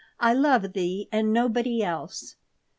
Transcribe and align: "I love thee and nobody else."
"I 0.19 0.33
love 0.33 0.73
thee 0.73 1.07
and 1.11 1.31
nobody 1.31 1.83
else." 1.83 2.35